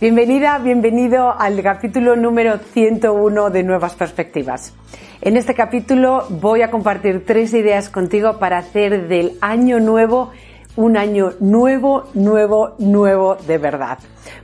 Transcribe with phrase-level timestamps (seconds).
[0.00, 4.72] Bienvenida, bienvenido al capítulo número 101 de Nuevas Perspectivas.
[5.20, 10.30] En este capítulo voy a compartir tres ideas contigo para hacer del año nuevo
[10.76, 13.98] un año nuevo, nuevo, nuevo de verdad.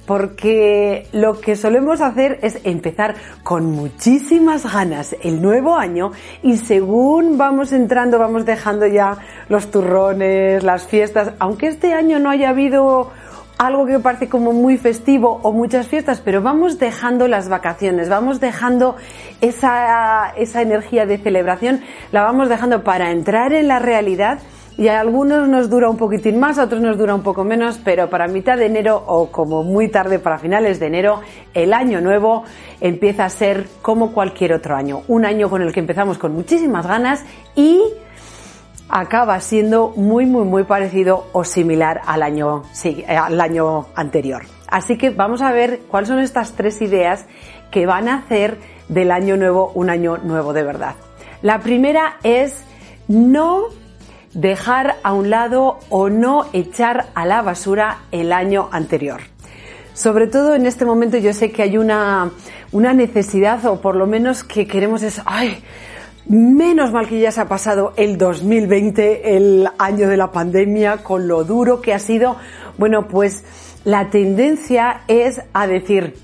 [0.04, 3.14] Porque lo que solemos hacer es empezar
[3.45, 6.11] con muchísimas ganas el nuevo año
[6.43, 9.18] y según vamos entrando vamos dejando ya
[9.49, 13.13] los turrones, las fiestas, aunque este año no haya habido
[13.58, 18.40] algo que parece como muy festivo o muchas fiestas, pero vamos dejando las vacaciones, vamos
[18.40, 18.96] dejando
[19.40, 21.80] esa, esa energía de celebración,
[22.13, 24.39] la vamos dejando para entrar en la realidad.
[24.77, 27.80] Y a algunos nos dura un poquitín más, a otros nos dura un poco menos,
[27.85, 31.21] pero para mitad de enero o como muy tarde para finales de enero,
[31.55, 32.42] el año nuevo
[32.80, 36.89] empieza a ser como cualquier otro año, un año con el que empezamos con muchísimas
[36.89, 37.84] ganas y
[38.88, 44.42] acaba siendo muy, muy, muy parecido o similar al año, sí, al año anterior.
[44.68, 47.26] Así que vamos a ver cuáles son estas tres ideas
[47.70, 50.94] que van a hacer del año nuevo un año nuevo de verdad.
[51.42, 52.64] La primera es
[53.08, 53.64] no
[54.32, 59.20] dejar a un lado o no echar a la basura el año anterior.
[59.92, 62.30] Sobre todo en este momento yo sé que hay una,
[62.72, 65.62] una necesidad o por lo menos que queremos es, ay,
[66.27, 71.28] Menos mal que ya se ha pasado el 2020, el año de la pandemia, con
[71.28, 72.36] lo duro que ha sido.
[72.78, 73.44] Bueno, pues
[73.84, 76.14] la tendencia es a decir,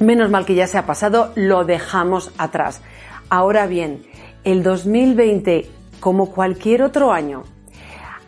[0.00, 2.80] menos mal que ya se ha pasado, lo dejamos atrás.
[3.28, 4.06] Ahora bien,
[4.44, 5.66] el 2020,
[6.00, 7.42] como cualquier otro año,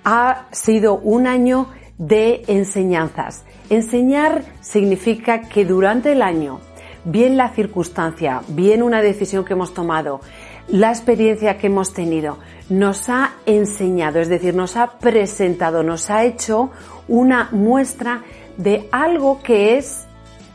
[0.04, 3.46] ha sido un año de enseñanzas.
[3.70, 6.60] Enseñar significa que durante el año,
[7.06, 10.20] bien la circunstancia, bien una decisión que hemos tomado,
[10.68, 16.24] la experiencia que hemos tenido nos ha enseñado, es decir, nos ha presentado, nos ha
[16.24, 16.70] hecho
[17.08, 18.22] una muestra
[18.56, 20.06] de algo que es,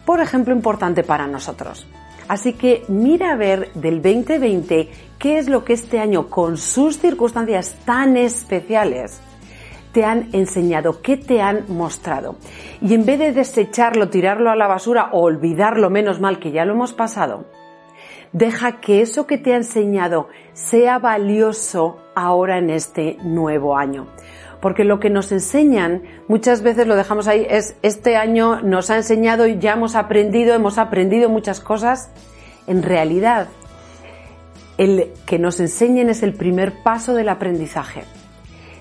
[0.05, 1.87] por ejemplo, importante para nosotros.
[2.27, 6.97] Así que mira a ver del 2020 qué es lo que este año, con sus
[6.97, 9.21] circunstancias tan especiales,
[9.91, 12.37] te han enseñado, qué te han mostrado.
[12.81, 16.65] Y en vez de desecharlo, tirarlo a la basura o olvidarlo menos mal que ya
[16.65, 17.45] lo hemos pasado,
[18.33, 24.07] Deja que eso que te ha enseñado sea valioso ahora en este nuevo año.
[24.61, 28.97] Porque lo que nos enseñan, muchas veces lo dejamos ahí, es este año nos ha
[28.97, 32.09] enseñado y ya hemos aprendido, hemos aprendido muchas cosas.
[32.67, 33.47] En realidad,
[34.77, 38.03] el que nos enseñen es el primer paso del aprendizaje.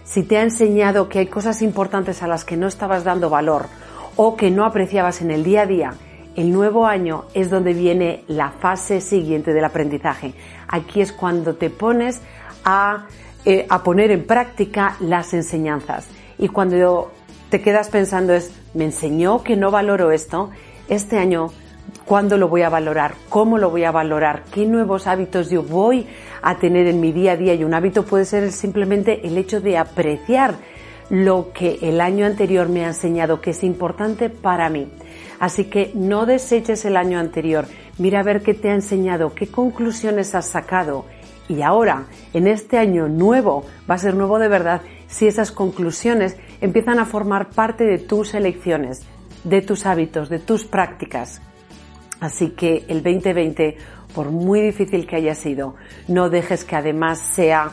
[0.04, 3.66] Si te ha enseñado que hay cosas importantes a las que no estabas dando valor
[4.16, 5.94] o que no apreciabas en el día a día,
[6.36, 10.34] el nuevo año es donde viene la fase siguiente del aprendizaje.
[10.68, 12.20] Aquí es cuando te pones
[12.64, 13.06] a,
[13.44, 16.08] eh, a poner en práctica las enseñanzas.
[16.38, 17.10] Y cuando
[17.50, 20.50] te quedas pensando es, me enseñó que no valoro esto,
[20.88, 21.48] este año,
[22.04, 23.14] ¿cuándo lo voy a valorar?
[23.28, 24.44] ¿Cómo lo voy a valorar?
[24.52, 26.06] ¿Qué nuevos hábitos yo voy
[26.42, 27.54] a tener en mi día a día?
[27.54, 30.54] Y un hábito puede ser simplemente el hecho de apreciar
[31.10, 34.88] lo que el año anterior me ha enseñado que es importante para mí.
[35.40, 37.66] Así que no deseches el año anterior,
[37.98, 41.04] mira a ver qué te ha enseñado, qué conclusiones has sacado.
[41.48, 46.36] Y ahora, en este año nuevo, va a ser nuevo de verdad si esas conclusiones
[46.60, 49.02] empiezan a formar parte de tus elecciones,
[49.42, 51.42] de tus hábitos, de tus prácticas.
[52.20, 53.78] Así que el 2020,
[54.14, 55.74] por muy difícil que haya sido,
[56.06, 57.70] no dejes que además sea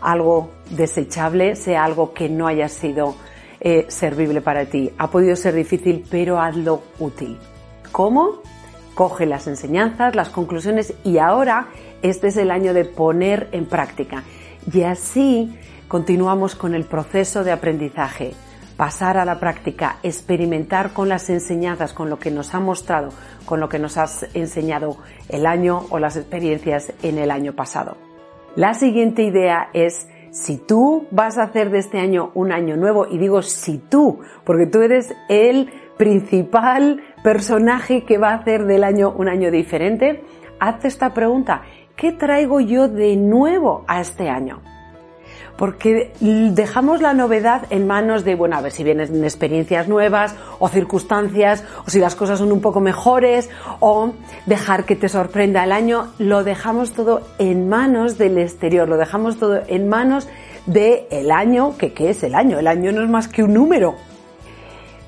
[0.00, 3.14] algo desechable, sea algo que no haya sido
[3.60, 4.92] eh, servible para ti.
[4.98, 7.38] Ha podido ser difícil, pero hazlo útil.
[7.90, 8.42] ¿Cómo?
[8.94, 11.68] Coge las enseñanzas, las conclusiones y ahora
[12.02, 14.22] este es el año de poner en práctica.
[14.72, 15.56] Y así
[15.88, 18.34] continuamos con el proceso de aprendizaje.
[18.76, 23.08] Pasar a la práctica, experimentar con las enseñanzas, con lo que nos ha mostrado,
[23.44, 24.98] con lo que nos has enseñado
[25.28, 28.07] el año o las experiencias en el año pasado.
[28.58, 33.06] La siguiente idea es si tú vas a hacer de este año un año nuevo,
[33.08, 38.82] y digo si tú, porque tú eres el principal personaje que va a hacer del
[38.82, 40.24] año un año diferente,
[40.58, 41.62] hazte esta pregunta,
[41.94, 44.60] ¿qué traigo yo de nuevo a este año?
[45.58, 50.68] Porque dejamos la novedad en manos de, bueno, a ver si vienen experiencias nuevas o
[50.68, 53.50] circunstancias o si las cosas son un poco mejores
[53.80, 54.12] o
[54.46, 59.38] dejar que te sorprenda el año, lo dejamos todo en manos del exterior, lo dejamos
[59.38, 60.28] todo en manos
[60.66, 63.52] del el año, que qué es el año, el año no es más que un
[63.52, 63.96] número.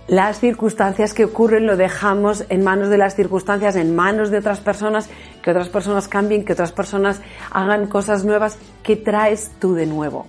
[0.09, 4.59] Las circunstancias que ocurren lo dejamos en manos de las circunstancias, en manos de otras
[4.59, 5.09] personas,
[5.41, 7.21] que otras personas cambien, que otras personas
[7.53, 8.59] hagan cosas nuevas.
[8.83, 10.27] ¿Qué traes tú de nuevo?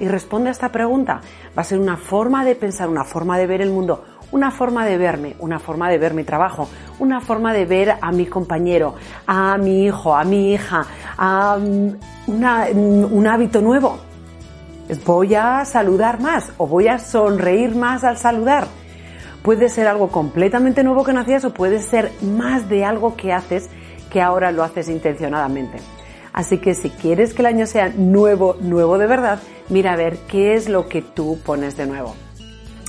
[0.00, 1.20] Y responde a esta pregunta.
[1.56, 4.84] Va a ser una forma de pensar, una forma de ver el mundo, una forma
[4.84, 6.68] de verme, una forma de ver mi trabajo,
[6.98, 8.94] una forma de ver a mi compañero,
[9.26, 10.84] a mi hijo, a mi hija,
[11.16, 11.96] a mm,
[12.26, 13.98] mm, un hábito nuevo.
[15.06, 18.66] Voy a saludar más o voy a sonreír más al saludar.
[19.42, 23.32] Puede ser algo completamente nuevo que no hacías o puede ser más de algo que
[23.32, 23.70] haces
[24.10, 25.78] que ahora lo haces intencionadamente.
[26.34, 29.38] Así que si quieres que el año sea nuevo, nuevo de verdad,
[29.68, 32.16] mira a ver qué es lo que tú pones de nuevo.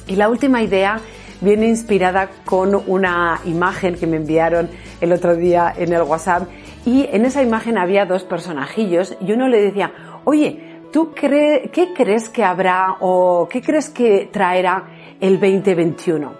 [0.07, 0.99] Y la última idea
[1.41, 4.67] viene inspirada con una imagen que me enviaron
[4.99, 6.49] el otro día en el WhatsApp
[6.87, 9.91] y en esa imagen había dos personajillos y uno le decía,
[10.23, 14.85] oye, ¿tú qué crees que habrá o qué crees que traerá
[15.21, 16.33] el 2021?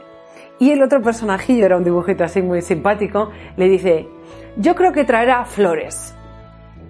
[0.58, 4.08] Y el otro personajillo, era un dibujito así muy simpático, le dice,
[4.58, 6.15] yo creo que traerá flores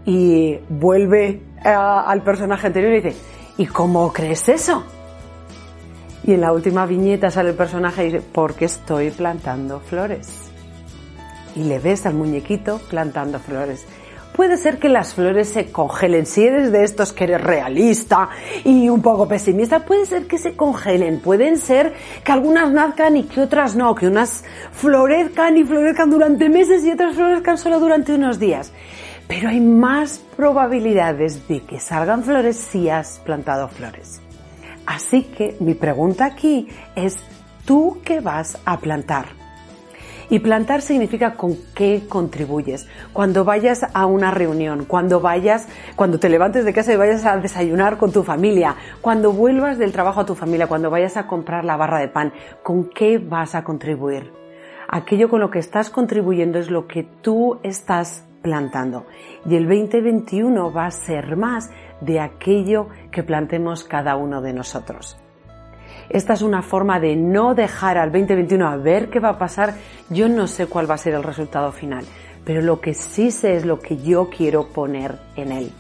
[0.06, 3.18] y vuelve al personaje anterior y dice,
[3.58, 4.84] ¿y cómo crees eso?
[6.24, 10.30] Y en la última viñeta sale el personaje y dice, porque estoy plantando flores.
[11.56, 13.86] Y le ves al muñequito plantando flores.
[14.36, 16.26] Puede ser que las flores se congelen.
[16.26, 18.30] Si eres de estos que eres realista
[18.66, 21.22] y un poco pesimista, puede ser que se congelen.
[21.22, 23.96] Pueden ser que algunas nazcan y que otras no.
[23.96, 24.44] Que unas
[24.74, 28.74] florezcan y florezcan durante meses y otras florezcan solo durante unos días
[29.28, 34.22] pero hay más probabilidades de que salgan flores si has plantado flores.
[34.86, 37.18] Así que mi pregunta aquí es,
[37.66, 39.26] ¿tú qué vas a plantar?
[40.30, 42.88] Y plantar significa con qué contribuyes.
[43.14, 47.38] Cuando vayas a una reunión, cuando vayas, cuando te levantes de casa y vayas a
[47.38, 51.64] desayunar con tu familia, cuando vuelvas del trabajo a tu familia, cuando vayas a comprar
[51.64, 52.34] la barra de pan,
[52.64, 54.32] ¿con qué vas a contribuir?
[54.88, 59.08] Aquello con lo que estás contribuyendo es lo que tú estás plantando.
[59.44, 65.18] Y el 2021 va a ser más de aquello que plantemos cada uno de nosotros.
[66.10, 69.74] Esta es una forma de no dejar al 2021 a ver qué va a pasar.
[70.12, 72.06] Yo no sé cuál va a ser el resultado final,
[72.46, 75.72] pero lo que sí sé es lo que yo quiero poner en él.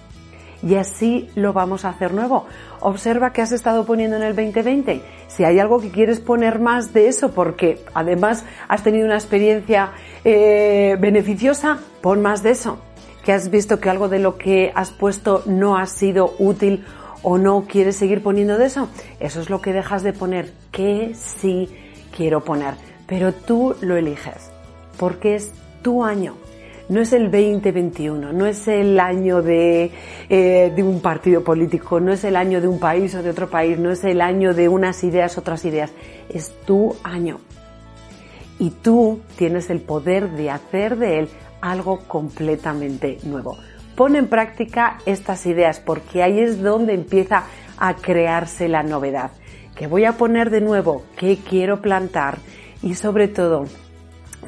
[0.64, 2.46] Y así lo vamos a hacer nuevo.
[2.80, 5.02] Observa qué has estado poniendo en el 2020.
[5.28, 9.92] Si hay algo que quieres poner más de eso porque además has tenido una experiencia
[10.24, 12.80] eh, beneficiosa, pon más de eso.
[13.24, 16.86] Que has visto que algo de lo que has puesto no ha sido útil
[17.24, 18.88] o no quieres seguir poniendo de eso.
[19.20, 20.54] Eso es lo que dejas de poner.
[20.72, 21.70] Que sí
[22.16, 22.76] quiero poner.
[23.08, 24.52] Pero tú lo eliges.
[24.98, 25.52] Porque es
[25.82, 26.36] tu año
[26.90, 29.92] no es el 2021, no es el año de,
[30.30, 33.50] eh, de, un partido político, no es el año de un país o de otro
[33.50, 35.92] país, no es el año de unas ideas, otras ideas,
[36.30, 37.40] es tu año.
[38.60, 41.30] Y tú tienes el poder de hacer de él
[41.62, 43.58] algo completamente nuevo.
[43.96, 47.46] Pon en práctica estas ideas porque ahí es donde empieza
[47.78, 49.32] a crearse la novedad.
[49.76, 52.38] Que voy a poner de nuevo, qué quiero plantar
[52.82, 53.66] y sobre todo,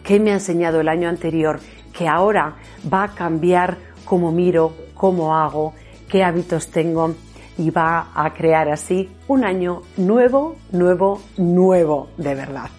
[0.04, 1.60] qué me ha enseñado el año anterior
[1.98, 2.56] que ahora
[2.92, 5.74] va a cambiar cómo miro, cómo hago,
[6.10, 7.16] qué hábitos tengo
[7.58, 12.70] y va a crear así un año nuevo, nuevo, nuevo de verdad.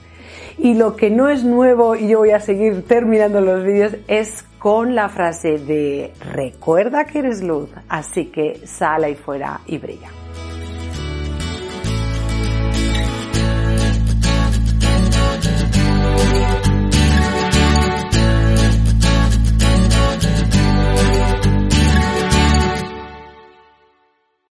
[0.57, 4.45] Y lo que no es nuevo, y yo voy a seguir terminando los vídeos, es
[4.59, 10.09] con la frase de recuerda que eres luz, así que sal ahí fuera y brilla.